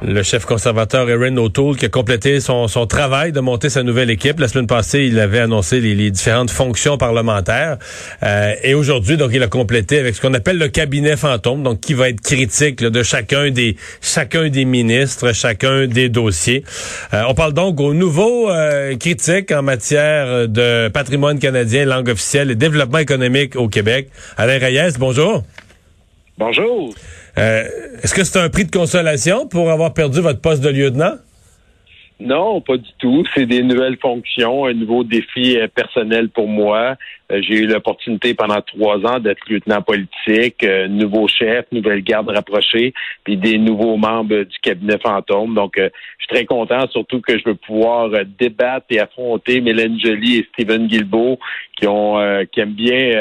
Le 0.00 0.22
chef 0.22 0.44
conservateur 0.44 1.10
Erin 1.10 1.36
O'Toole 1.38 1.76
qui 1.76 1.86
a 1.86 1.88
complété 1.88 2.38
son, 2.38 2.68
son, 2.68 2.86
travail 2.86 3.32
de 3.32 3.40
monter 3.40 3.68
sa 3.68 3.82
nouvelle 3.82 4.10
équipe. 4.10 4.38
La 4.38 4.46
semaine 4.46 4.68
passée, 4.68 5.06
il 5.06 5.18
avait 5.18 5.40
annoncé 5.40 5.80
les, 5.80 5.96
les 5.96 6.12
différentes 6.12 6.52
fonctions 6.52 6.96
parlementaires. 6.96 7.78
Euh, 8.22 8.54
et 8.62 8.74
aujourd'hui, 8.74 9.16
donc, 9.16 9.30
il 9.34 9.42
a 9.42 9.48
complété 9.48 9.98
avec 9.98 10.14
ce 10.14 10.20
qu'on 10.20 10.34
appelle 10.34 10.58
le 10.58 10.68
cabinet 10.68 11.16
fantôme, 11.16 11.64
donc 11.64 11.80
qui 11.80 11.94
va 11.94 12.10
être 12.10 12.20
critique 12.20 12.80
là, 12.80 12.90
de 12.90 13.02
chacun 13.02 13.50
des 13.50 13.76
chacun 14.00 14.48
des 14.48 14.64
ministres, 14.64 15.32
chacun 15.32 15.88
des 15.88 16.08
dossiers. 16.08 16.62
Euh, 17.12 17.24
on 17.28 17.34
parle 17.34 17.52
donc 17.52 17.80
au 17.80 17.92
nouveau 17.92 18.48
euh, 18.50 18.96
critique 18.96 19.50
en 19.50 19.62
matière 19.62 20.46
de 20.46 20.88
patrimoine 20.88 21.40
canadien, 21.40 21.84
langue 21.86 22.08
officielle 22.08 22.52
et 22.52 22.54
développement 22.54 22.98
économique 22.98 23.56
au 23.56 23.66
Québec. 23.66 24.10
Alain 24.36 24.58
Reyes, 24.58 24.92
bonjour. 24.96 25.42
Bonjour. 26.38 26.94
Euh, 27.38 27.64
Est-ce 28.02 28.14
que 28.14 28.24
c'est 28.24 28.38
un 28.38 28.48
prix 28.48 28.64
de 28.64 28.70
consolation 28.70 29.46
pour 29.46 29.70
avoir 29.70 29.94
perdu 29.94 30.20
votre 30.20 30.40
poste 30.40 30.62
de 30.62 30.68
lieutenant? 30.68 31.14
Non, 32.20 32.60
pas 32.60 32.76
du 32.76 32.90
tout. 32.98 33.24
C'est 33.32 33.46
des 33.46 33.62
nouvelles 33.62 33.96
fonctions, 33.96 34.66
un 34.66 34.74
nouveau 34.74 35.04
défi 35.04 35.56
euh, 35.56 35.68
personnel 35.68 36.30
pour 36.30 36.48
moi. 36.48 36.96
Euh, 37.30 37.40
j'ai 37.42 37.58
eu 37.62 37.66
l'opportunité 37.68 38.34
pendant 38.34 38.60
trois 38.60 38.96
ans 39.06 39.20
d'être 39.20 39.48
lieutenant 39.48 39.82
politique, 39.82 40.64
euh, 40.64 40.88
nouveau 40.88 41.28
chef, 41.28 41.66
nouvelle 41.70 42.02
garde 42.02 42.28
rapprochée, 42.28 42.92
puis 43.22 43.36
des 43.36 43.56
nouveaux 43.56 43.96
membres 43.96 44.42
du 44.42 44.58
cabinet 44.58 44.98
fantôme. 44.98 45.54
Donc, 45.54 45.74
je 45.76 45.90
suis 46.18 46.34
très 46.34 46.44
content, 46.44 46.88
surtout 46.88 47.20
que 47.20 47.38
je 47.38 47.44
veux 47.44 47.54
pouvoir 47.54 48.10
débattre 48.38 48.86
et 48.90 48.98
affronter 48.98 49.60
Mélène 49.60 50.00
Joly 50.00 50.38
et 50.38 50.48
Stephen 50.52 50.88
Guilbeault, 50.88 51.38
qui 51.76 51.86
ont 51.86 52.16
qui 52.50 52.60
aiment 52.60 52.72
bien 52.72 53.12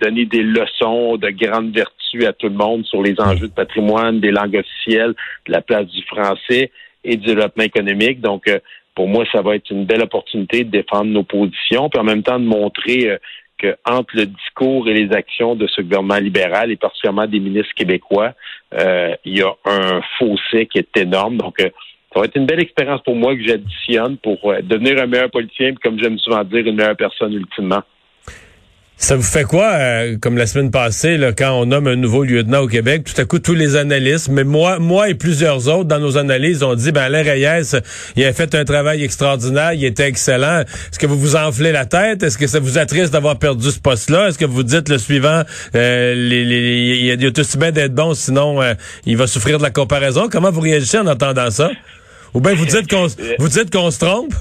donner 0.00 0.24
des 0.24 0.42
leçons 0.42 1.16
de 1.16 1.30
grande 1.30 1.72
vertu 1.72 2.26
à 2.26 2.32
tout 2.32 2.48
le 2.48 2.54
monde 2.54 2.84
sur 2.84 3.02
les 3.02 3.14
enjeux 3.20 3.48
de 3.48 3.52
patrimoine, 3.52 4.20
des 4.20 4.30
langues 4.30 4.56
officielles, 4.56 5.14
de 5.46 5.52
la 5.52 5.60
place 5.60 5.86
du 5.86 6.02
français 6.02 6.70
et 7.04 7.16
du 7.16 7.26
développement 7.26 7.64
économique. 7.64 8.20
Donc, 8.20 8.48
euh, 8.48 8.58
pour 8.94 9.08
moi, 9.08 9.24
ça 9.32 9.42
va 9.42 9.56
être 9.56 9.70
une 9.70 9.84
belle 9.84 10.02
opportunité 10.02 10.64
de 10.64 10.70
défendre 10.70 11.06
nos 11.06 11.24
positions, 11.24 11.88
puis 11.88 12.00
en 12.00 12.04
même 12.04 12.22
temps 12.22 12.38
de 12.38 12.44
montrer 12.44 13.10
euh, 13.10 13.18
que 13.58 13.76
entre 13.84 14.16
le 14.16 14.26
discours 14.26 14.88
et 14.88 14.94
les 14.94 15.12
actions 15.12 15.54
de 15.54 15.66
ce 15.66 15.80
gouvernement 15.80 16.18
libéral, 16.18 16.70
et 16.70 16.76
particulièrement 16.76 17.26
des 17.26 17.40
ministres 17.40 17.74
québécois, 17.74 18.32
euh, 18.74 19.14
il 19.24 19.38
y 19.38 19.42
a 19.42 19.52
un 19.64 20.00
fossé 20.18 20.66
qui 20.66 20.78
est 20.78 20.96
énorme. 20.96 21.36
Donc, 21.36 21.56
ça 21.58 22.20
va 22.20 22.26
être 22.26 22.36
une 22.36 22.46
belle 22.46 22.62
expérience 22.62 23.02
pour 23.02 23.16
moi 23.16 23.34
que 23.34 23.42
j'additionne 23.42 24.16
pour 24.18 24.38
devenir 24.62 25.02
un 25.02 25.06
meilleur 25.06 25.30
politicien, 25.30 25.70
puis 25.72 25.80
comme 25.82 25.98
j'aime 25.98 26.18
souvent 26.18 26.44
dire, 26.44 26.66
une 26.66 26.76
meilleure 26.76 26.96
personne 26.96 27.32
ultimement. 27.32 27.82
Ça 28.96 29.16
vous 29.16 29.22
fait 29.22 29.44
quoi, 29.44 29.72
euh, 29.72 30.16
comme 30.18 30.38
la 30.38 30.46
semaine 30.46 30.70
passée, 30.70 31.18
là, 31.18 31.32
quand 31.32 31.50
on 31.60 31.66
nomme 31.66 31.88
un 31.88 31.96
nouveau 31.96 32.22
lieutenant 32.22 32.60
au 32.60 32.68
Québec, 32.68 33.04
tout 33.04 33.20
à 33.20 33.24
coup, 33.26 33.38
tous 33.38 33.52
les 33.52 33.76
analystes, 33.76 34.28
mais 34.28 34.44
moi, 34.44 34.78
moi 34.78 35.10
et 35.10 35.14
plusieurs 35.14 35.68
autres 35.68 35.84
dans 35.84 35.98
nos 35.98 36.16
analyses, 36.16 36.62
ont 36.62 36.74
dit, 36.74 36.90
ben 36.90 37.02
Alain 37.02 37.22
Reyes, 37.22 37.76
il 38.16 38.24
a 38.24 38.32
fait 38.32 38.54
un 38.54 38.64
travail 38.64 39.02
extraordinaire, 39.02 39.74
il 39.74 39.84
était 39.84 40.06
excellent. 40.08 40.60
Est-ce 40.60 40.98
que 40.98 41.06
vous 41.06 41.18
vous 41.18 41.36
enflez 41.36 41.70
la 41.70 41.84
tête? 41.84 42.22
Est-ce 42.22 42.38
que 42.38 42.46
ça 42.46 42.60
vous 42.60 42.78
attriste 42.78 43.12
d'avoir 43.12 43.38
perdu 43.38 43.70
ce 43.70 43.80
poste-là? 43.80 44.28
Est-ce 44.28 44.38
que 44.38 44.46
vous 44.46 44.62
dites 44.62 44.88
le 44.88 44.96
suivant, 44.96 45.42
euh, 45.74 46.14
il 46.16 47.04
y 47.04 47.10
a 47.10 47.30
tout 47.30 47.58
bien 47.58 47.72
d'être 47.72 47.94
bon, 47.94 48.14
sinon 48.14 48.62
euh, 48.62 48.72
il 49.04 49.18
va 49.18 49.26
souffrir 49.26 49.58
de 49.58 49.64
la 49.64 49.70
comparaison? 49.70 50.28
Comment 50.30 50.50
vous 50.50 50.60
réagissez 50.60 50.98
en 50.98 51.06
entendant 51.06 51.50
ça? 51.50 51.70
Ou 52.32 52.40
bien 52.40 52.54
vous 52.54 52.66
dites 52.66 52.88
qu'on 52.88 53.08
vous 53.38 53.48
dites 53.48 53.70
qu'on 53.70 53.90
se 53.90 53.98
trompe? 53.98 54.32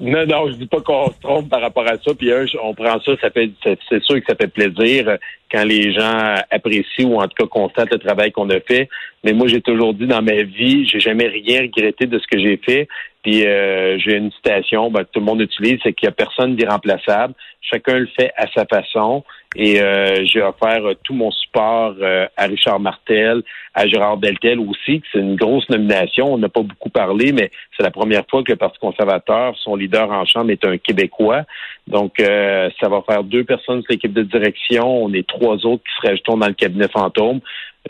Non, 0.00 0.26
non, 0.26 0.48
je 0.48 0.54
dis 0.54 0.66
pas 0.66 0.80
qu'on 0.80 1.06
se 1.06 1.20
trompe 1.20 1.48
par 1.48 1.60
rapport 1.60 1.86
à 1.86 1.96
ça. 1.98 2.14
Puis 2.18 2.30
on 2.62 2.74
prend 2.74 3.00
ça, 3.00 3.12
ça 3.20 3.30
fait, 3.30 3.50
c'est 3.62 4.02
sûr 4.02 4.16
que 4.16 4.26
ça 4.28 4.34
fait 4.34 4.48
plaisir 4.48 5.08
euh, 5.08 5.16
quand 5.50 5.64
les 5.64 5.92
gens 5.92 6.34
apprécient 6.50 7.08
ou 7.08 7.20
en 7.20 7.28
tout 7.28 7.36
cas 7.38 7.46
constatent 7.46 7.92
le 7.92 7.98
travail 7.98 8.32
qu'on 8.32 8.50
a 8.50 8.58
fait. 8.60 8.88
Mais 9.22 9.32
moi, 9.32 9.46
j'ai 9.46 9.60
toujours 9.60 9.94
dit 9.94 10.06
dans 10.06 10.22
ma 10.22 10.42
vie, 10.42 10.86
j'ai 10.86 10.98
jamais 10.98 11.28
rien 11.28 11.62
regretté 11.62 12.06
de 12.06 12.18
ce 12.18 12.26
que 12.26 12.40
j'ai 12.40 12.56
fait. 12.56 12.88
Puis 13.24 13.46
euh, 13.46 13.98
j'ai 13.98 14.16
une 14.16 14.30
citation 14.32 14.90
ben, 14.90 15.00
que 15.00 15.08
tout 15.10 15.20
le 15.20 15.24
monde 15.24 15.40
utilise, 15.40 15.80
c'est 15.82 15.94
qu'il 15.94 16.06
n'y 16.06 16.12
a 16.12 16.14
personne 16.14 16.56
d'irremplaçable. 16.56 17.32
Chacun 17.62 17.98
le 17.98 18.06
fait 18.06 18.30
à 18.36 18.46
sa 18.54 18.66
façon. 18.66 19.24
Et 19.56 19.80
euh, 19.80 20.24
j'ai 20.26 20.42
offert 20.42 20.84
euh, 20.84 20.94
tout 21.04 21.14
mon 21.14 21.30
support 21.30 21.94
à 22.36 22.44
Richard 22.46 22.80
Martel, 22.80 23.42
à 23.72 23.86
Gérard 23.86 24.16
Deltel 24.18 24.58
aussi, 24.58 25.00
c'est 25.12 25.20
une 25.20 25.36
grosse 25.36 25.68
nomination. 25.70 26.34
On 26.34 26.38
n'a 26.38 26.48
pas 26.48 26.62
beaucoup 26.62 26.90
parlé, 26.90 27.32
mais 27.32 27.50
c'est 27.76 27.84
la 27.84 27.92
première 27.92 28.24
fois 28.28 28.42
que 28.42 28.50
le 28.50 28.56
Parti 28.56 28.78
conservateur, 28.80 29.56
son 29.58 29.76
leader 29.76 30.10
en 30.10 30.26
chambre, 30.26 30.50
est 30.50 30.64
un 30.64 30.76
Québécois. 30.76 31.44
Donc, 31.86 32.16
ça 32.18 32.88
va 32.88 33.02
faire 33.08 33.22
deux 33.22 33.44
personnes 33.44 33.82
sur 33.82 33.92
l'équipe 33.92 34.12
de 34.12 34.24
direction. 34.24 35.04
On 35.04 35.12
est 35.12 35.26
trois 35.26 35.64
autres 35.64 35.84
qui 35.84 35.94
se 36.00 36.08
rajouteront 36.08 36.38
dans 36.38 36.48
le 36.48 36.54
cabinet 36.54 36.88
fantôme. 36.88 37.40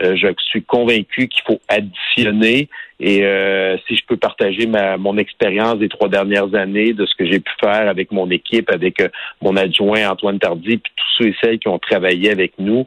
Euh, 0.02 0.16
je 0.16 0.26
suis 0.48 0.62
convaincu 0.62 1.28
qu'il 1.28 1.42
faut 1.46 1.60
additionner 1.68 2.68
et 2.98 3.24
euh, 3.24 3.76
si 3.86 3.96
je 3.96 4.04
peux 4.06 4.16
partager 4.16 4.66
ma, 4.66 4.96
mon 4.96 5.16
expérience 5.18 5.78
des 5.78 5.88
trois 5.88 6.08
dernières 6.08 6.52
années 6.54 6.92
de 6.92 7.06
ce 7.06 7.14
que 7.14 7.24
j'ai 7.24 7.38
pu 7.38 7.52
faire 7.60 7.88
avec 7.88 8.10
mon 8.10 8.28
équipe, 8.30 8.70
avec 8.70 9.00
euh, 9.00 9.08
mon 9.40 9.56
adjoint 9.56 10.08
Antoine 10.08 10.40
Tardy, 10.40 10.78
puis 10.78 10.92
tous 10.96 11.22
ceux 11.22 11.28
et 11.28 11.36
celles 11.40 11.58
qui 11.60 11.68
ont 11.68 11.78
travaillé 11.78 12.30
avec 12.30 12.54
nous 12.58 12.84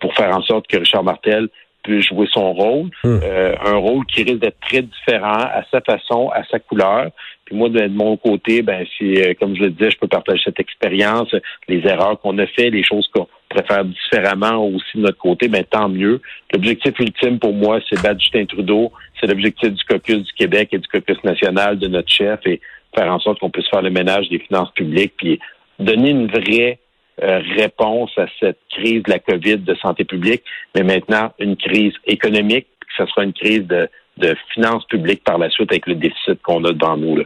pour 0.00 0.14
faire 0.14 0.34
en 0.34 0.42
sorte 0.42 0.66
que 0.66 0.78
Richard 0.78 1.04
Martel 1.04 1.48
puisse 1.82 2.06
jouer 2.06 2.26
son 2.32 2.52
rôle, 2.52 2.88
hum. 3.04 3.20
un 3.64 3.76
rôle 3.76 4.04
qui 4.06 4.22
risque 4.22 4.40
d'être 4.40 4.58
très 4.60 4.82
différent 4.82 5.38
à 5.38 5.62
sa 5.70 5.80
façon, 5.80 6.30
à 6.30 6.44
sa 6.44 6.58
couleur. 6.58 7.10
Puis 7.44 7.54
moi, 7.54 7.68
de, 7.68 7.86
mon 7.86 8.16
côté, 8.16 8.62
ben 8.62 8.84
si, 8.96 9.14
comme 9.38 9.54
je 9.54 9.62
le 9.62 9.70
disais, 9.70 9.90
je 9.90 9.98
peux 9.98 10.08
partager 10.08 10.42
cette 10.44 10.60
expérience, 10.60 11.32
les 11.68 11.86
erreurs 11.86 12.20
qu'on 12.20 12.36
a 12.38 12.46
fait, 12.46 12.70
les 12.70 12.82
choses 12.82 13.08
qu'on 13.14 13.28
préfère 13.48 13.84
différemment 13.84 14.66
aussi 14.66 14.96
de 14.96 15.02
notre 15.02 15.18
côté, 15.18 15.48
ben 15.48 15.64
tant 15.64 15.88
mieux. 15.88 16.20
L'objectif 16.52 16.98
ultime 16.98 17.38
pour 17.38 17.52
moi, 17.52 17.80
c'est 17.88 18.00
battre 18.02 18.20
Justin 18.20 18.44
Trudeau. 18.46 18.92
C'est 19.20 19.26
l'objectif 19.26 19.72
du 19.72 19.84
caucus 19.84 20.18
du 20.18 20.32
Québec 20.34 20.68
et 20.72 20.78
du 20.78 20.88
caucus 20.88 21.22
national 21.24 21.78
de 21.78 21.88
notre 21.88 22.10
chef 22.10 22.40
et 22.46 22.60
faire 22.94 23.12
en 23.12 23.18
sorte 23.18 23.38
qu'on 23.40 23.50
puisse 23.50 23.68
faire 23.68 23.82
le 23.82 23.90
ménage 23.90 24.28
des 24.28 24.38
finances 24.38 24.70
publiques 24.72 25.14
puis 25.16 25.38
donner 25.78 26.10
une 26.10 26.26
vraie 26.26 26.78
euh, 27.22 27.40
réponse 27.56 28.10
à 28.16 28.26
cette 28.38 28.58
crise 28.70 29.02
de 29.02 29.10
la 29.10 29.18
COVID 29.18 29.58
de 29.58 29.74
santé 29.76 30.04
publique, 30.04 30.42
mais 30.74 30.82
maintenant 30.82 31.32
une 31.38 31.56
crise 31.56 31.92
économique, 32.06 32.66
que 32.80 33.04
ce 33.04 33.10
sera 33.10 33.24
une 33.24 33.32
crise 33.32 33.66
de, 33.66 33.88
de 34.18 34.36
finances 34.54 34.84
publiques 34.86 35.24
par 35.24 35.38
la 35.38 35.50
suite 35.50 35.70
avec 35.72 35.86
le 35.86 35.94
déficit 35.94 36.40
qu'on 36.42 36.64
a 36.64 36.72
devant 36.72 36.96
nous. 36.96 37.16
Là. 37.16 37.24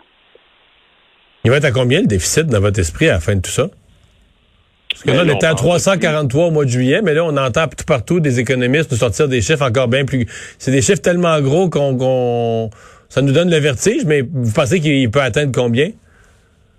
Il 1.44 1.50
va 1.50 1.56
être 1.56 1.64
à 1.64 1.72
combien 1.72 2.00
le 2.00 2.06
déficit 2.06 2.46
dans 2.46 2.60
votre 2.60 2.78
esprit 2.78 3.08
à 3.08 3.14
la 3.14 3.20
fin 3.20 3.34
de 3.34 3.42
tout 3.42 3.50
ça? 3.50 3.68
Parce 4.92 5.04
que 5.04 5.10
là, 5.10 5.22
on 5.24 5.34
était 5.34 5.46
à 5.46 5.54
343 5.54 6.46
au 6.46 6.50
mois 6.50 6.64
de 6.64 6.70
juillet, 6.70 7.00
mais 7.02 7.14
là, 7.14 7.24
on 7.24 7.36
entend 7.36 7.66
tout 7.66 7.84
partout 7.86 8.20
des 8.20 8.40
économistes 8.40 8.90
nous 8.92 8.98
sortir 8.98 9.26
des 9.26 9.40
chiffres 9.40 9.64
encore 9.64 9.88
bien 9.88 10.04
plus... 10.04 10.26
C'est 10.58 10.70
des 10.70 10.82
chiffres 10.82 11.00
tellement 11.00 11.40
gros 11.40 11.70
qu'on... 11.70 12.70
Ça 13.08 13.22
nous 13.22 13.32
donne 13.32 13.50
le 13.50 13.58
vertige, 13.58 14.04
mais 14.06 14.22
vous 14.22 14.52
pensez 14.52 14.80
qu'il 14.80 15.10
peut 15.10 15.20
atteindre 15.20 15.52
combien? 15.54 15.90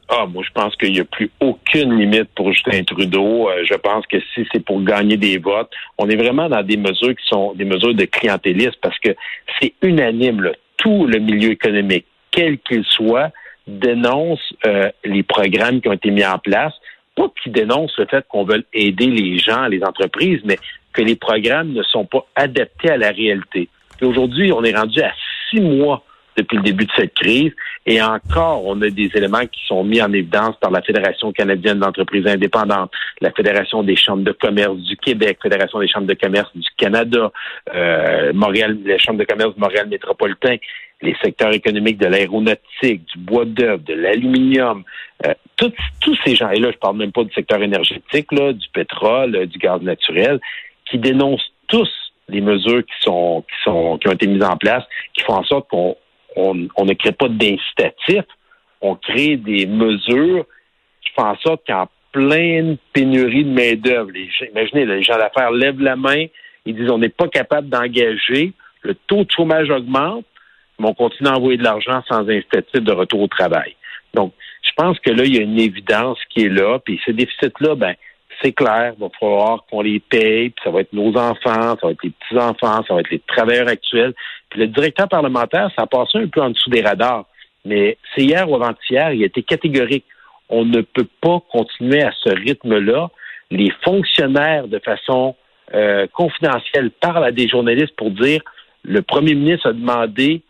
Ah, 0.10 0.26
moi, 0.28 0.44
je 0.46 0.52
pense 0.54 0.76
qu'il 0.76 0.92
n'y 0.92 1.00
a 1.00 1.06
plus 1.06 1.32
aucune 1.40 1.98
limite 1.98 2.30
pour 2.36 2.52
Justin 2.52 2.84
Trudeau. 2.84 3.50
Euh, 3.50 3.64
je 3.70 3.76
pense 3.76 4.06
que 4.08 4.18
si 4.34 4.46
c'est 4.52 4.64
pour 4.64 4.84
gagner 4.84 5.18
des 5.18 5.38
votes, 5.38 5.72
on 5.98 6.10
est 6.10 6.16
vraiment 6.16 6.50
dans 6.50 6.62
des 6.62 6.78
mesures 6.78 7.16
qui 7.16 7.26
sont 7.28 7.54
des 7.54 7.66
mesures 7.66 7.96
de 7.96 8.06
clientélisme 8.06 8.78
parce 8.82 8.98
que 9.00 9.16
c'est 9.60 9.74
unanime. 9.82 10.42
Là. 10.42 10.52
Tout 10.78 11.08
le 11.08 11.20
milieu 11.20 11.52
économique, 11.52 12.06
quel 12.32 12.60
qu'il 12.60 12.84
soit, 12.84 13.32
dénonce 13.66 14.42
euh, 14.68 14.92
les 15.06 15.24
programmes 15.24 15.82
qui 15.82 15.88
ont 15.88 15.94
été 15.94 16.12
mis 16.12 16.26
en 16.26 16.38
place 16.38 16.74
pas 17.16 17.32
qu'ils 17.42 17.52
dénoncent 17.52 17.98
le 17.98 18.06
fait 18.06 18.26
qu'on 18.28 18.44
veut 18.44 18.66
aider 18.74 19.08
les 19.08 19.38
gens, 19.38 19.68
les 19.68 19.84
entreprises, 19.84 20.42
mais 20.46 20.58
que 20.94 21.02
les 21.02 21.16
programmes 21.16 21.74
ne 21.74 21.84
sont 21.84 22.06
pas 22.06 22.26
adaptés 22.36 22.92
à 22.92 22.98
la 22.98 23.12
réalité. 23.12 23.70
aujourd'hui, 24.02 24.52
on 24.52 24.64
est 24.64 24.76
rendu 24.76 25.02
à 25.02 25.12
six 25.50 25.62
mois 25.62 26.04
depuis 26.38 26.58
le 26.58 26.64
début 26.64 26.86
de 26.86 26.92
cette 26.96 27.14
crise. 27.14 27.52
Et 27.86 28.02
encore, 28.02 28.66
on 28.66 28.82
a 28.82 28.90
des 28.90 29.10
éléments 29.14 29.46
qui 29.46 29.62
sont 29.68 29.84
mis 29.84 30.02
en 30.02 30.12
évidence 30.14 30.56
par 30.62 30.72
la 30.72 30.82
Fédération 30.82 31.32
canadienne 31.34 31.80
d'entreprises 31.80 32.28
indépendantes, 32.28 32.92
la 33.22 33.32
Fédération 33.32 33.84
des 33.84 33.96
chambres 33.96 34.24
de 34.24 34.32
commerce 34.32 34.78
du 34.78 34.96
Québec, 34.98 35.40
Fédération 35.42 35.80
des 35.80 35.88
chambres 35.88 36.08
de 36.08 36.14
commerce 36.14 36.50
du 36.56 36.70
Canada, 36.78 37.32
euh, 37.74 38.32
Montréal, 38.34 38.78
la 38.86 38.98
Chambre 38.98 39.20
de 39.20 39.26
commerce 39.26 39.56
de 39.56 39.60
Montréal 39.60 39.88
métropolitain, 39.90 40.58
les 41.02 41.16
secteurs 41.22 41.54
économiques 41.54 41.98
de 41.98 42.08
l'aéronautique, 42.08 43.06
du 43.14 43.20
bois 43.20 43.46
d'œuvre, 43.46 43.84
de 43.84 43.94
l'aluminium, 43.94 44.84
euh, 45.26 45.34
tous, 45.58 46.18
ces 46.26 46.36
gens, 46.36 46.50
et 46.50 46.60
là 46.60 46.72
je 46.72 46.78
parle 46.78 46.98
même 46.98 47.12
pas 47.12 47.24
du 47.24 47.34
secteur 47.34 47.62
énergétique, 47.62 48.32
là, 48.32 48.54
du 48.54 48.68
pétrole, 48.74 49.46
du 49.48 49.58
gaz 49.58 49.82
naturel, 49.82 50.40
qui 50.90 50.98
dénoncent 50.98 51.52
tous 51.68 51.90
les 52.30 52.42
mesures 52.42 52.84
qui 52.86 52.94
sont 53.02 53.44
qui 53.48 53.56
sont 53.64 53.98
qui 53.98 54.08
ont 54.08 54.14
été 54.14 54.28
mises 54.28 54.44
en 54.44 54.58
place, 54.58 54.84
qui 55.14 55.24
font 55.24 55.36
en 55.36 55.44
sorte 55.44 55.70
qu'on 55.70 55.96
on, 56.36 56.54
ne 56.56 56.94
crée 56.94 57.12
pas 57.12 57.30
d'incitatifs, 57.30 58.26
on 58.82 58.96
crée 58.96 59.38
des 59.38 59.66
mesures 59.66 60.46
qui 61.02 61.12
font 61.16 61.26
en 61.26 61.38
sorte 61.38 61.66
qu'en 61.68 61.88
pleine 62.12 62.78
pénurie 62.94 63.44
de 63.44 63.52
main-d'œuvre, 63.52 64.12
imaginez, 64.52 64.86
les 64.86 65.04
gens 65.04 65.18
d'affaires 65.18 65.52
lèvent 65.52 65.82
la 65.82 65.96
main, 65.96 66.26
ils 66.66 66.76
disent 66.76 66.90
on 66.90 67.00
n'est 67.00 67.10
pas 67.10 67.28
capable 67.28 67.70
d'engager, 67.70 68.54
le 68.82 68.96
taux 69.08 69.24
de 69.24 69.32
chômage 69.32 69.70
augmente, 69.70 70.26
mais 70.80 70.88
on 70.88 70.94
continue 70.94 71.30
à 71.30 71.38
envoyer 71.38 71.58
de 71.58 71.64
l'argent 71.64 72.04
sans 72.08 72.28
incitatif 72.28 72.82
de 72.82 72.92
retour 72.92 73.22
au 73.22 73.28
travail. 73.28 73.76
Donc, 74.14 74.34
je 74.62 74.72
pense 74.76 75.00
que 75.00 75.10
là, 75.10 75.24
il 75.24 75.36
y 75.36 75.40
a 75.40 75.42
une 75.42 75.60
évidence 75.60 76.20
qui 76.30 76.46
est 76.46 76.50
là, 76.50 76.80
puis 76.80 77.00
ces 77.06 77.14
déficits-là, 77.14 77.76
ben, 77.76 77.96
c'est 78.44 78.52
clair, 78.52 78.94
il 78.98 79.02
va 79.02 79.10
falloir 79.20 79.66
qu'on 79.70 79.82
les 79.82 80.00
paye, 80.00 80.50
puis 80.50 80.64
ça 80.64 80.72
va 80.72 80.82
être 80.82 80.94
nos 80.94 81.16
enfants, 81.18 81.76
ça 81.80 81.80
va 81.84 81.92
être 81.92 82.04
les 82.04 82.12
petits-enfants, 82.12 82.84
ça 82.88 82.94
va 82.94 83.00
être 83.00 83.10
les 83.10 83.20
travailleurs 83.20 83.68
actuels. 83.68 84.14
Puis 84.50 84.60
le 84.60 84.68
directeur 84.68 85.08
parlementaire, 85.08 85.72
ça 85.76 85.84
a 85.84 85.88
passé 85.88 86.18
un 86.18 86.28
peu 86.28 86.42
en 86.42 86.50
dessous 86.50 86.70
des 86.70 86.82
radars. 86.82 87.26
Mais 87.66 87.98
c'est 88.14 88.24
hier 88.24 88.50
ou 88.50 88.56
avant-hier, 88.56 89.14
il 89.14 89.24
a 89.24 89.26
été 89.26 89.44
catégorique. 89.44 90.06
On 90.50 90.66
ne 90.66 90.82
peut 90.82 91.08
pas 91.22 91.42
continuer 91.52 92.04
à 92.04 92.12
ce 92.12 92.30
rythme-là. 92.30 93.10
Les 93.50 93.72
fonctionnaires, 93.84 94.68
de 94.68 94.80
façon 94.80 95.36
euh, 95.74 96.06
confidentielle, 96.14 96.92
parlent 96.92 97.24
à 97.24 97.32
des 97.32 97.48
journalistes 97.48 97.96
pour 97.96 98.12
dire 98.12 98.42
le 98.84 99.02
premier 99.02 99.36
ministre 99.36 99.70
a 99.70 99.74
demandé 99.74 100.42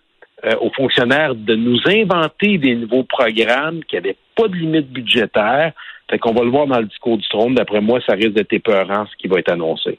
euh, 0.45 0.55
aux 0.59 0.71
fonctionnaires 0.71 1.35
de 1.35 1.55
nous 1.55 1.79
inventer 1.85 2.57
des 2.57 2.75
nouveaux 2.75 3.03
programmes 3.03 3.83
qui 3.85 3.95
n'avaient 3.95 4.17
pas 4.35 4.47
de 4.47 4.55
limite 4.55 4.91
budgétaire. 4.91 5.71
Fait 6.09 6.19
qu'on 6.19 6.33
va 6.33 6.43
le 6.43 6.49
voir 6.49 6.67
dans 6.67 6.79
le 6.79 6.85
discours 6.85 7.17
du 7.17 7.27
trône. 7.29 7.55
D'après 7.55 7.81
moi, 7.81 7.99
ça 8.05 8.13
risque 8.13 8.33
d'être 8.33 8.53
épeurant 8.53 9.05
ce 9.05 9.15
qui 9.17 9.27
va 9.27 9.39
être 9.39 9.51
annoncé. 9.51 9.97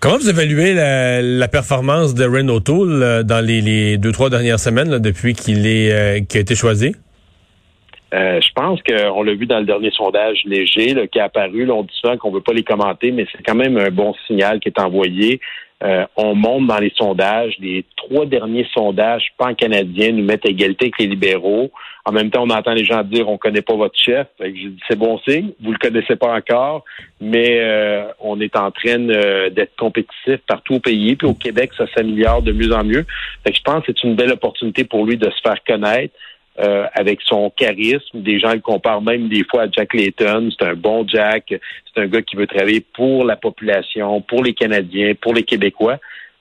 Comment 0.00 0.16
vous 0.16 0.30
évaluez 0.30 0.72
la, 0.72 1.48
performance 1.48 2.14
de 2.14 2.24
Ren 2.24 2.48
O'Toole 2.48 3.02
euh, 3.02 3.22
dans 3.22 3.44
les, 3.44 3.98
deux, 3.98 4.12
trois 4.12 4.30
dernières 4.30 4.58
semaines 4.58 4.98
depuis 4.98 5.34
qu'il 5.34 5.66
est 5.66 5.92
euh, 5.92 6.14
a 6.14 6.38
été 6.38 6.54
choisi? 6.54 6.94
Euh, 8.14 8.40
je 8.40 8.52
pense 8.54 8.80
qu'on 8.82 9.22
l'a 9.22 9.34
vu 9.34 9.44
dans 9.44 9.58
le 9.58 9.66
dernier 9.66 9.90
sondage 9.90 10.38
léger 10.46 10.94
qui 11.12 11.18
est 11.18 11.22
apparu. 11.22 11.66
Là, 11.66 11.74
on 11.74 11.82
dit 11.82 11.94
souvent 12.00 12.16
qu'on 12.16 12.30
ne 12.30 12.36
veut 12.36 12.40
pas 12.40 12.54
les 12.54 12.62
commenter, 12.62 13.12
mais 13.12 13.26
c'est 13.30 13.42
quand 13.42 13.54
même 13.54 13.76
un 13.76 13.90
bon 13.90 14.14
signal 14.26 14.58
qui 14.58 14.68
est 14.70 14.80
envoyé. 14.80 15.38
Euh, 15.82 16.04
on 16.16 16.34
monte 16.34 16.66
dans 16.66 16.78
les 16.78 16.92
sondages. 16.94 17.56
Les 17.58 17.86
trois 17.96 18.26
derniers 18.26 18.66
sondages 18.74 19.32
pan-canadiens 19.38 20.12
nous 20.12 20.24
mettent 20.24 20.44
à 20.44 20.50
égalité 20.50 20.86
avec 20.86 20.98
les 20.98 21.06
libéraux. 21.06 21.70
En 22.04 22.12
même 22.12 22.30
temps, 22.30 22.44
on 22.44 22.50
entend 22.50 22.72
les 22.72 22.84
gens 22.84 23.02
dire 23.02 23.28
on 23.28 23.38
connaît 23.38 23.62
pas 23.62 23.74
votre 23.74 23.98
chef. 23.98 24.26
c'est 24.88 24.98
bon 24.98 25.18
signe. 25.26 25.52
Vous 25.62 25.72
le 25.72 25.78
connaissez 25.78 26.16
pas 26.16 26.34
encore, 26.34 26.84
mais 27.20 27.60
euh, 27.60 28.04
on 28.20 28.40
est 28.40 28.56
en 28.56 28.70
train 28.70 29.08
euh, 29.08 29.48
d'être 29.50 29.74
compétitif 29.76 30.36
partout 30.46 30.74
au 30.74 30.80
pays. 30.80 31.16
Puis 31.16 31.26
au 31.26 31.34
Québec, 31.34 31.70
ça 31.76 31.86
s'améliore 31.94 32.42
de 32.42 32.52
mieux 32.52 32.72
en 32.74 32.84
mieux. 32.84 33.06
je 33.46 33.60
pense 33.64 33.84
que 33.84 33.92
c'est 33.92 34.04
une 34.04 34.16
belle 34.16 34.32
opportunité 34.32 34.84
pour 34.84 35.06
lui 35.06 35.16
de 35.16 35.30
se 35.30 35.40
faire 35.42 35.62
connaître. 35.66 36.14
Euh, 36.62 36.86
avec 36.92 37.20
son 37.22 37.48
charisme. 37.48 38.20
Des 38.20 38.38
gens 38.38 38.52
le 38.52 38.60
comparent 38.60 39.00
même 39.00 39.28
des 39.28 39.44
fois 39.44 39.62
à 39.62 39.70
Jack 39.70 39.94
Layton. 39.94 40.50
C'est 40.50 40.66
un 40.66 40.74
bon 40.74 41.08
Jack. 41.08 41.44
C'est 41.48 42.02
un 42.02 42.06
gars 42.06 42.20
qui 42.20 42.36
veut 42.36 42.46
travailler 42.46 42.84
pour 42.92 43.24
la 43.24 43.36
population, 43.36 44.20
pour 44.20 44.44
les 44.44 44.52
Canadiens, 44.52 45.14
pour 45.14 45.32
les 45.32 45.44
Québécois. 45.44 45.96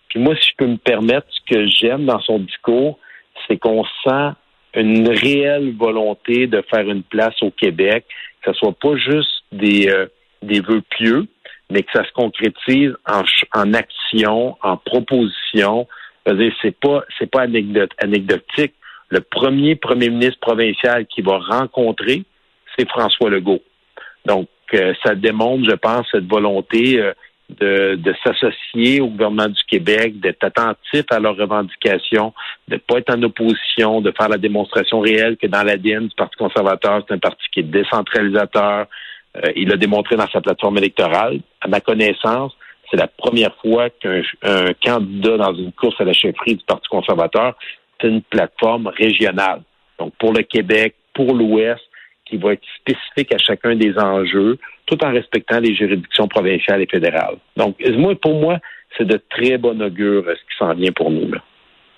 Puis 0.10 0.20
moi, 0.20 0.36
si 0.36 0.50
je 0.50 0.56
peux 0.58 0.68
me 0.68 0.76
permettre, 0.76 1.28
ce 1.30 1.54
que 1.54 1.68
j'aime 1.68 2.06
dans 2.06 2.20
son 2.20 2.40
discours, 2.40 3.00
c'est 3.48 3.56
qu'on 3.56 3.86
sent 4.04 4.32
une 4.74 5.08
réelle 5.08 5.74
volonté 5.78 6.48
de 6.48 6.62
faire 6.70 6.90
une 6.90 7.04
place 7.04 7.42
au 7.42 7.52
Québec, 7.52 8.04
que 8.42 8.52
ce 8.52 8.60
soit 8.60 8.76
pas 8.78 8.98
juste 8.98 9.44
des, 9.54 9.88
euh, 9.88 10.08
des 10.42 10.60
vœux 10.60 10.84
pieux, 10.98 11.28
mais 11.70 11.84
que 11.84 11.92
ça 11.94 12.04
se 12.04 12.12
concrétise 12.12 12.92
en, 13.08 13.22
en 13.54 13.74
action, 13.74 14.58
en 14.64 14.76
proposition. 14.76 15.88
C'est 16.62 16.78
pas 16.78 17.06
c'est 17.18 17.32
pas 17.32 17.44
anecdotique 17.44 18.74
le 19.10 19.22
premier 19.22 19.76
premier 19.76 20.10
ministre 20.10 20.40
provincial 20.40 21.06
qui 21.08 21.22
va 21.22 21.40
rencontrer, 21.40 22.24
c'est 22.78 22.88
François 22.88 23.30
Legault. 23.30 23.62
Donc, 24.26 24.48
euh, 24.74 24.94
ça 25.04 25.16
démontre, 25.16 25.68
je 25.70 25.76
pense, 25.76 26.08
cette 26.12 26.28
volonté 26.28 27.00
euh, 27.00 27.14
de, 27.50 27.96
de 27.96 28.14
s'associer 28.24 29.02
au 29.02 29.08
gouvernement 29.08 29.48
du 29.48 29.64
Québec, 29.64 30.20
d'être 30.20 30.44
attentif 30.44 31.04
à 31.10 31.20
leurs 31.20 31.36
revendications, 31.36 32.34
de 32.68 32.76
ne 32.76 32.80
pas 32.80 33.00
être 33.00 33.16
en 33.16 33.24
opposition, 33.24 34.02
de 34.02 34.14
faire 34.16 34.30
la 34.30 34.38
démonstration 34.38 35.00
réelle 35.00 35.38
que 35.38 35.48
dans 35.48 35.64
l'ADN 35.64 36.08
du 36.08 36.16
Parti 36.16 36.36
conservateur, 36.38 37.04
c'est 37.08 37.16
un 37.16 37.20
parti 37.20 37.44
qui 37.52 37.62
est 37.62 37.64
décentralisateur. 37.64 38.86
Euh, 39.38 39.52
il 39.56 39.70
l'a 39.70 39.78
démontré 39.78 40.16
dans 40.16 40.28
sa 40.28 40.42
plateforme 40.42 40.78
électorale. 40.78 41.40
À 41.62 41.68
ma 41.68 41.82
connaissance, 41.82 42.54
c'est 42.92 42.98
la 42.98 43.08
première 43.08 43.56
fois 43.58 43.90
qu'un 43.90 44.22
candidat 44.84 45.38
dans 45.38 45.54
une 45.54 45.72
course 45.72 46.00
à 46.00 46.04
la 46.04 46.14
chefferie 46.14 46.56
du 46.56 46.64
Parti 46.66 46.88
conservateur 46.90 47.56
une 48.04 48.22
plateforme 48.22 48.88
régionale. 48.88 49.62
Donc, 49.98 50.14
pour 50.20 50.34
le 50.34 50.44
Québec, 50.44 50.96
pour 51.14 51.34
l'Ouest, 51.34 51.82
qui 52.26 52.38
va 52.38 52.54
être 52.54 52.66
spécifique 52.80 53.34
à 53.34 53.38
chacun 53.38 53.76
des 53.76 53.98
enjeux, 53.98 54.58
tout 54.86 55.04
en 55.04 55.12
respectant 55.12 55.60
les 55.60 55.76
juridictions 55.76 56.28
provinciales 56.28 56.82
et 56.82 56.88
fédérales. 56.88 57.38
Donc, 57.58 57.78
pour 58.22 58.40
moi, 58.40 58.60
c'est 58.98 59.06
de 59.06 59.20
très 59.30 59.58
bon 59.58 59.82
augure 59.82 60.26
ce 60.28 60.34
qui 60.34 60.58
s'en 60.58 60.74
vient 60.74 60.92
pour 60.92 61.12
nous. 61.12 61.32
Là. 61.32 61.42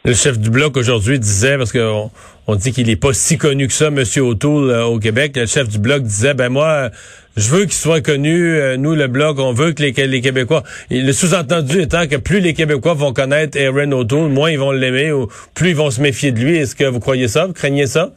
Le 0.04 0.14
chef 0.16 0.40
du 0.40 0.50
bloc 0.50 0.78
aujourd'hui 0.78 1.20
disait, 1.20 1.60
parce 1.60 1.72
qu'on 1.72 2.10
on 2.48 2.56
dit 2.56 2.72
qu'il 2.72 2.88
n'est 2.88 2.96
pas 2.96 3.14
si 3.14 3.38
connu 3.38 3.68
que 3.68 3.74
ça, 3.74 3.90
M. 3.90 4.04
O'Toole, 4.18 4.72
euh, 4.72 4.86
au 4.86 4.98
Québec, 4.98 5.34
le 5.36 5.46
chef 5.46 5.68
du 5.68 5.78
bloc 5.78 6.02
disait, 6.02 6.34
ben 6.34 6.50
moi, 6.50 6.90
je 7.38 7.48
veux 7.52 7.62
qu'il 7.66 7.74
soit 7.74 8.02
connu, 8.02 8.56
euh, 8.56 8.78
nous, 8.78 8.96
le 8.96 9.06
bloc, 9.06 9.38
on 9.38 9.54
veut 9.54 9.74
que 9.74 9.84
les, 9.84 9.92
les 10.08 10.22
Québécois... 10.22 10.64
le 10.90 11.12
sous-entendu 11.12 11.82
étant 11.82 12.08
que 12.08 12.16
plus 12.16 12.40
les 12.40 12.56
Québécois 12.56 12.96
vont 12.96 13.14
connaître 13.14 13.60
Aaron 13.60 13.92
O'Toole, 13.92 14.32
moins 14.32 14.50
ils 14.50 14.58
vont 14.58 14.72
l'aimer, 14.72 15.12
ou 15.12 15.28
plus 15.54 15.70
ils 15.70 15.76
vont 15.76 15.92
se 15.92 16.02
méfier 16.02 16.32
de 16.32 16.40
lui. 16.40 16.58
Est-ce 16.58 16.76
que 16.76 16.86
vous 16.86 17.00
croyez 17.00 17.28
ça? 17.28 17.46
Vous 17.46 17.54
craignez 17.54 17.86
ça? 17.86 18.10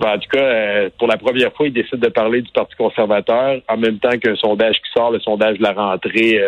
Ben, 0.00 0.14
en 0.14 0.18
tout 0.18 0.30
cas, 0.32 0.42
euh, 0.42 0.90
pour 0.98 1.06
la 1.06 1.16
première 1.16 1.52
fois, 1.52 1.68
il 1.68 1.72
décide 1.72 2.00
de 2.00 2.08
parler 2.08 2.42
du 2.42 2.50
Parti 2.50 2.74
conservateur 2.74 3.60
en 3.68 3.76
même 3.76 4.00
temps 4.00 4.18
qu'un 4.20 4.34
sondage 4.34 4.74
qui 4.74 4.90
sort, 4.96 5.12
le 5.12 5.20
sondage 5.20 5.58
de 5.58 5.62
la 5.62 5.74
rentrée 5.74 6.40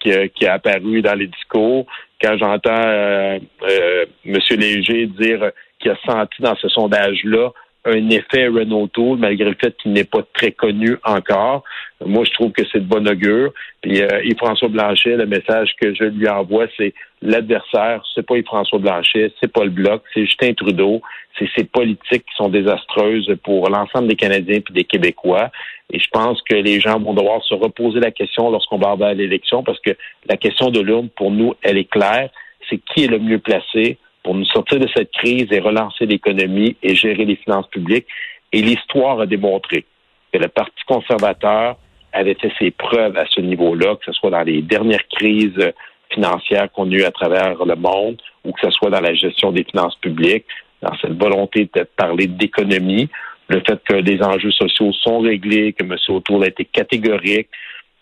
qui, 0.00 0.12
qui, 0.34 0.46
a 0.46 0.54
apparu 0.54 1.02
dans 1.02 1.14
les 1.14 1.26
discours 1.26 1.86
quand 2.20 2.36
j'entends 2.38 2.70
euh, 2.70 3.38
euh, 3.62 4.06
M. 4.24 4.36
Léger 4.50 5.06
dire 5.06 5.52
qu'il 5.78 5.90
a 5.92 5.96
senti 6.04 6.42
dans 6.42 6.56
ce 6.56 6.68
sondage-là 6.68 7.50
un 7.84 8.10
effet 8.10 8.48
Renault 8.48 8.88
Tool, 8.88 9.18
malgré 9.18 9.48
le 9.48 9.56
fait 9.58 9.74
qu'il 9.76 9.92
n'est 9.92 10.04
pas 10.04 10.22
très 10.34 10.52
connu 10.52 10.96
encore. 11.04 11.64
Moi, 12.04 12.24
je 12.24 12.32
trouve 12.32 12.52
que 12.52 12.62
c'est 12.70 12.80
de 12.80 12.84
bon 12.84 13.06
augure. 13.08 13.52
Puis 13.80 14.02
euh, 14.02 14.22
Yves-François 14.24 14.68
Blanchet, 14.68 15.16
le 15.16 15.26
message 15.26 15.70
que 15.80 15.94
je 15.94 16.04
lui 16.04 16.28
envoie, 16.28 16.66
c'est 16.76 16.92
l'adversaire, 17.22 18.02
c'est 18.14 18.26
pas 18.26 18.36
Yves-François 18.36 18.78
Blanchet, 18.78 19.32
c'est 19.40 19.52
pas 19.52 19.64
le 19.64 19.70
Bloc, 19.70 20.02
c'est 20.14 20.24
Justin 20.24 20.52
Trudeau, 20.54 21.02
c'est 21.38 21.48
ces 21.56 21.64
politiques 21.64 22.24
qui 22.24 22.34
sont 22.36 22.48
désastreuses 22.48 23.34
pour 23.42 23.68
l'ensemble 23.68 24.08
des 24.08 24.16
Canadiens 24.16 24.56
et 24.56 24.72
des 24.72 24.84
Québécois. 24.84 25.50
Et 25.90 25.98
je 25.98 26.08
pense 26.12 26.42
que 26.42 26.54
les 26.54 26.80
gens 26.80 26.98
vont 27.00 27.14
devoir 27.14 27.42
se 27.44 27.54
reposer 27.54 28.00
la 28.00 28.10
question 28.10 28.50
lorsqu'on 28.50 28.78
va 28.78 28.90
avoir 28.90 29.14
l'élection, 29.14 29.62
parce 29.62 29.80
que 29.80 29.90
la 30.26 30.36
question 30.36 30.70
de 30.70 30.80
l'urne, 30.80 31.08
pour 31.08 31.30
nous, 31.30 31.54
elle 31.62 31.78
est 31.78 31.90
claire. 31.90 32.30
C'est 32.68 32.78
qui 32.78 33.04
est 33.04 33.08
le 33.08 33.18
mieux 33.18 33.38
placé 33.38 33.98
pour 34.22 34.34
nous 34.34 34.44
sortir 34.44 34.78
de 34.78 34.88
cette 34.94 35.10
crise 35.12 35.46
et 35.50 35.60
relancer 35.60 36.04
l'économie 36.06 36.76
et 36.82 36.94
gérer 36.94 37.24
les 37.24 37.36
finances 37.36 37.68
publiques. 37.68 38.06
Et 38.52 38.60
l'histoire 38.60 39.20
a 39.20 39.26
démontré 39.26 39.84
que 40.32 40.38
le 40.38 40.48
Parti 40.48 40.82
conservateur 40.86 41.76
avait 42.12 42.34
fait 42.34 42.52
ses 42.58 42.70
preuves 42.70 43.16
à 43.16 43.26
ce 43.26 43.40
niveau-là, 43.40 43.96
que 43.96 44.04
ce 44.04 44.12
soit 44.12 44.30
dans 44.30 44.42
les 44.42 44.62
dernières 44.62 45.06
crises 45.08 45.72
financières 46.12 46.70
qu'on 46.72 46.90
a 46.90 46.94
eues 46.94 47.04
à 47.04 47.10
travers 47.10 47.64
le 47.64 47.76
monde 47.76 48.20
ou 48.44 48.52
que 48.52 48.60
ce 48.62 48.70
soit 48.70 48.90
dans 48.90 49.00
la 49.00 49.14
gestion 49.14 49.52
des 49.52 49.64
finances 49.64 49.96
publiques, 49.96 50.46
dans 50.82 50.96
cette 51.00 51.20
volonté 51.20 51.68
de 51.74 51.82
parler 51.96 52.26
d'économie, 52.26 53.08
le 53.48 53.62
fait 53.66 53.80
que 53.84 53.94
les 53.94 54.22
enjeux 54.22 54.50
sociaux 54.52 54.92
sont 54.92 55.20
réglés, 55.20 55.72
que 55.72 55.84
M. 55.84 55.96
Autour 56.08 56.42
a 56.42 56.46
été 56.46 56.64
catégorique. 56.64 57.48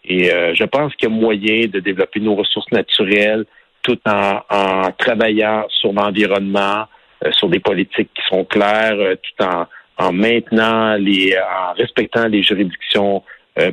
Et 0.05 0.33
euh, 0.33 0.55
je 0.55 0.65
pense 0.65 0.95
qu'il 0.95 1.09
y 1.09 1.13
a 1.13 1.15
moyen 1.15 1.67
de 1.67 1.81
développer 1.81 2.21
nos 2.21 2.35
ressources 2.35 2.71
naturelles 2.73 3.45
tout 3.83 3.99
en, 4.05 4.91
travaillant 4.99 5.65
sur 5.69 5.93
l'environnement, 5.93 6.87
euh, 7.25 7.31
sur 7.33 7.49
des 7.49 7.61
politiques 7.61 8.11
qui 8.15 8.23
sont 8.29 8.45
claires, 8.45 8.99
euh, 8.99 9.15
tout 9.15 9.45
en, 9.45 9.67
en 9.99 10.13
maintenant 10.13 10.97
les, 10.97 11.37
en 11.39 11.73
respectant 11.75 12.27
les 12.27 12.43
juridictions 12.43 13.23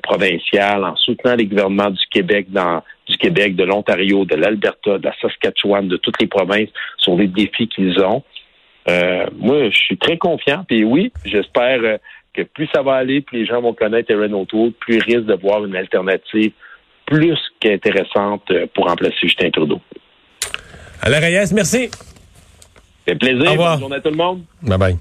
provinciales, 0.01 0.83
en 0.83 0.95
soutenant 0.95 1.35
les 1.35 1.45
gouvernements 1.45 1.89
du 1.89 2.03
Québec 2.09 2.47
dans 2.49 2.81
du 3.07 3.17
Québec, 3.17 3.55
de 3.55 3.63
l'Ontario, 3.63 4.25
de 4.25 4.35
l'Alberta, 4.35 4.97
de 4.97 5.03
la 5.03 5.13
Saskatchewan, 5.21 5.87
de 5.87 5.97
toutes 5.97 6.21
les 6.21 6.27
provinces 6.27 6.69
sur 6.97 7.15
les 7.15 7.27
défis 7.27 7.67
qu'ils 7.67 7.99
ont. 8.01 8.23
Euh, 8.89 9.25
moi, 9.37 9.69
je 9.69 9.77
suis 9.77 9.97
très 9.97 10.17
confiant. 10.17 10.63
Puis 10.67 10.83
oui, 10.83 11.11
j'espère 11.25 11.79
euh, 11.83 11.97
que 12.33 12.43
plus 12.43 12.67
ça 12.73 12.81
va 12.81 12.95
aller, 12.95 13.21
plus 13.21 13.39
les 13.39 13.45
gens 13.45 13.61
vont 13.61 13.73
connaître 13.73 14.13
Aaron 14.13 14.41
O'Toole, 14.41 14.71
plus 14.71 14.97
ils 14.97 15.03
risquent 15.03 15.25
de 15.25 15.35
voir 15.35 15.65
une 15.65 15.75
alternative 15.75 16.51
plus 17.05 17.37
qu'intéressante 17.59 18.49
euh, 18.51 18.65
pour 18.73 18.87
remplacer 18.87 19.15
Justin 19.21 19.51
Trudeau. 19.51 19.81
Alain 21.01 21.19
Reyes, 21.19 21.53
merci. 21.53 21.89
C'est 23.05 23.15
plaisir. 23.15 23.47
Au 23.47 23.51
revoir. 23.51 23.71
Bonne 23.73 23.79
journée 23.81 23.95
à 23.97 24.01
tout 24.01 24.09
le 24.09 24.15
monde. 24.15 24.43
Bye 24.61 24.77
bye. 24.77 24.97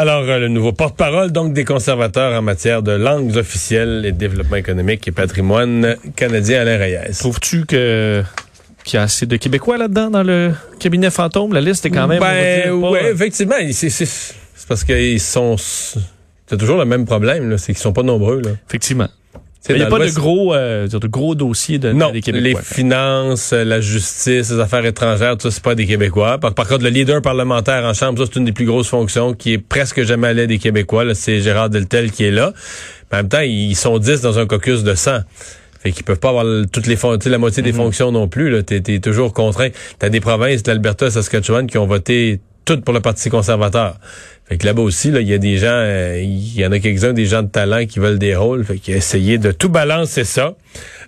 Alors, 0.00 0.22
euh, 0.28 0.38
le 0.38 0.46
nouveau 0.46 0.70
porte-parole 0.70 1.32
donc 1.32 1.54
des 1.54 1.64
conservateurs 1.64 2.32
en 2.32 2.40
matière 2.40 2.84
de 2.84 2.92
langues 2.92 3.36
officielles 3.36 4.04
et 4.06 4.12
de 4.12 4.16
développement 4.16 4.54
économique 4.54 5.08
et 5.08 5.10
patrimoine 5.10 5.96
canadien, 6.14 6.60
Alain 6.60 6.78
Reyes. 6.78 7.18
Trouves-tu 7.18 7.66
que 7.66 8.22
qu'il 8.84 8.96
y 8.96 9.00
a 9.00 9.02
assez 9.02 9.26
de 9.26 9.34
Québécois 9.34 9.76
là-dedans 9.76 10.08
dans 10.08 10.22
le 10.22 10.52
cabinet 10.78 11.10
fantôme? 11.10 11.52
La 11.52 11.60
liste 11.60 11.84
est 11.84 11.90
quand 11.90 12.06
même... 12.06 12.20
Ben, 12.20 12.70
oui, 12.70 13.00
effectivement. 13.10 13.56
C'est 13.72 14.68
parce 14.68 14.84
qu'ils 14.84 15.18
sont... 15.18 15.56
C'est 15.58 16.56
toujours 16.56 16.78
le 16.78 16.84
même 16.84 17.04
problème, 17.04 17.58
c'est 17.58 17.72
qu'ils 17.72 17.82
sont 17.82 17.92
pas 17.92 18.04
nombreux. 18.04 18.40
Là. 18.40 18.50
Effectivement. 18.68 19.08
Il 19.68 19.76
n'y 19.76 19.82
a 19.82 19.86
pas 19.86 19.98
de 19.98 20.10
gros, 20.10 20.54
euh, 20.54 20.88
de 20.88 21.06
gros 21.06 21.34
dossiers 21.34 21.78
de, 21.78 21.92
non, 21.92 22.10
des 22.10 22.20
Québécois. 22.20 22.60
les 22.60 22.64
finances, 22.64 23.52
la 23.52 23.80
justice, 23.80 24.50
les 24.50 24.60
affaires 24.60 24.84
étrangères, 24.84 25.36
tout 25.36 25.48
ça, 25.48 25.50
c'est 25.50 25.62
pas 25.62 25.74
des 25.74 25.86
Québécois. 25.86 26.38
Par, 26.38 26.54
contre, 26.54 26.82
le 26.82 26.90
leader 26.90 27.22
parlementaire 27.22 27.84
en 27.84 27.94
Chambre, 27.94 28.18
ça, 28.18 28.30
c'est 28.32 28.38
une 28.38 28.44
des 28.44 28.52
plus 28.52 28.66
grosses 28.66 28.88
fonctions 28.88 29.34
qui 29.34 29.54
est 29.54 29.58
presque 29.58 30.02
jamais 30.02 30.28
allé 30.28 30.46
des 30.46 30.58
Québécois. 30.58 31.14
C'est 31.14 31.40
Gérard 31.40 31.70
Deltel 31.70 32.10
qui 32.10 32.24
est 32.24 32.30
là. 32.30 32.52
Mais 33.10 33.18
en 33.18 33.20
même 33.22 33.28
temps, 33.28 33.40
ils 33.40 33.76
sont 33.76 33.98
10 33.98 34.20
dans 34.20 34.38
un 34.38 34.46
caucus 34.46 34.82
de 34.82 34.94
100. 34.94 35.20
Fait 35.80 35.92
qu'ils 35.92 36.04
peuvent 36.04 36.18
pas 36.18 36.30
avoir 36.30 36.44
toutes 36.72 36.86
les 36.86 36.96
fonctions, 36.96 37.30
la 37.30 37.38
moitié 37.38 37.62
des 37.62 37.72
mm-hmm. 37.72 37.76
fonctions 37.76 38.12
non 38.12 38.28
plus. 38.28 38.50
Là, 38.50 38.62
t'es, 38.62 38.82
es 38.86 38.98
toujours 38.98 39.32
contraint. 39.32 39.68
T'as 39.98 40.08
des 40.08 40.20
provinces, 40.20 40.66
l'Alberta, 40.66 41.06
et 41.06 41.10
Saskatchewan, 41.10 41.66
qui 41.66 41.78
ont 41.78 41.86
voté 41.86 42.40
toutes 42.68 42.84
pour 42.84 42.92
le 42.92 43.00
Parti 43.00 43.30
conservateur. 43.30 43.96
Fait 44.46 44.58
que 44.58 44.66
là-bas 44.66 44.82
aussi, 44.82 45.10
là, 45.10 45.20
il 45.20 45.28
y 45.28 45.32
a 45.32 45.38
des 45.38 45.56
gens, 45.56 45.68
euh, 45.70 46.20
il 46.22 46.54
y 46.54 46.66
en 46.66 46.72
a 46.72 46.78
quelques-uns 46.78 47.14
des 47.14 47.24
gens 47.24 47.42
de 47.42 47.48
talent 47.48 47.86
qui 47.86 47.98
veulent 47.98 48.18
des 48.18 48.36
rôles. 48.36 48.62
Fait 48.64 48.76
qu'il 48.76 48.92
a 48.92 48.98
essayé 48.98 49.38
de 49.38 49.52
tout 49.52 49.70
balancer 49.70 50.24
ça. 50.24 50.54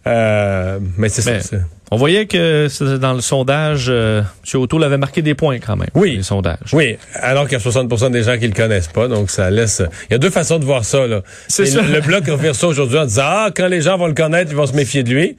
Euh, 0.07 0.79
mais 0.97 1.11
c'est 1.11 1.21
ça. 1.21 1.57
On 1.91 1.97
voyait 1.97 2.27
que 2.27 2.69
dans 2.97 3.13
le 3.13 3.21
sondage, 3.21 3.87
euh, 3.89 4.21
M. 4.21 4.61
O'Toole 4.61 4.85
avait 4.85 4.97
marqué 4.97 5.23
des 5.23 5.35
points 5.35 5.59
quand 5.59 5.77
même. 5.77 5.89
Oui. 5.95 6.17
Les 6.17 6.23
sondages. 6.23 6.73
Oui. 6.73 6.97
Alors 7.15 7.49
qu'il 7.49 7.59
y 7.59 7.61
a 7.61 7.65
60% 7.65 8.11
des 8.11 8.23
gens 8.23 8.39
qui 8.39 8.47
le 8.47 8.55
connaissent 8.55 8.89
pas. 8.89 9.09
Donc, 9.09 9.31
ça 9.31 9.51
laisse. 9.51 9.83
Il 10.09 10.13
y 10.13 10.15
a 10.15 10.19
deux 10.19 10.31
façons 10.31 10.59
de 10.59 10.65
voir 10.65 10.85
ça, 10.85 11.07
là. 11.07 11.23
C'est 11.49 11.67
ça. 11.67 11.83
Le, 11.83 11.95
le 11.95 12.01
bloc 12.01 12.27
revient 12.27 12.55
ça 12.55 12.69
aujourd'hui 12.69 12.99
en 12.99 13.07
disant, 13.07 13.25
ah, 13.27 13.51
quand 13.55 13.67
les 13.67 13.83
gens 13.83 13.99
vont 13.99 14.07
le 14.07 14.15
connaître, 14.15 14.51
ils 14.51 14.57
vont 14.57 14.67
se 14.67 14.75
méfier 14.75 15.03
de 15.03 15.11
lui. 15.11 15.37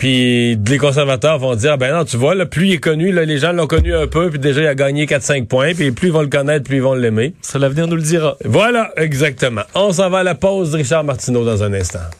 Puis 0.00 0.56
les 0.56 0.78
conservateurs 0.78 1.38
vont 1.38 1.54
dire, 1.54 1.76
ben 1.76 1.94
non, 1.94 2.06
tu 2.06 2.16
vois, 2.16 2.34
là, 2.34 2.46
plus 2.46 2.68
il 2.68 2.72
est 2.72 2.78
connu, 2.78 3.12
là, 3.12 3.26
les 3.26 3.36
gens 3.36 3.52
l'ont 3.52 3.66
connu 3.66 3.94
un 3.94 4.06
peu, 4.06 4.30
puis 4.30 4.38
déjà 4.38 4.62
il 4.62 4.66
a 4.66 4.74
gagné 4.74 5.04
4-5 5.04 5.44
points, 5.44 5.74
puis 5.74 5.90
plus 5.90 6.08
ils 6.08 6.12
vont 6.12 6.22
le 6.22 6.28
connaître, 6.28 6.64
plus 6.64 6.76
ils 6.76 6.82
vont 6.82 6.94
l'aimer. 6.94 7.34
Ça, 7.42 7.58
l'avenir 7.58 7.86
nous 7.86 7.96
le 7.96 8.02
dira. 8.02 8.38
Voilà, 8.46 8.92
exactement. 8.96 9.60
On 9.74 9.92
s'en 9.92 10.08
va 10.08 10.20
à 10.20 10.22
la 10.22 10.34
pause, 10.34 10.74
Richard 10.74 11.04
Martineau, 11.04 11.44
dans 11.44 11.62
un 11.62 11.74
instant. 11.74 12.00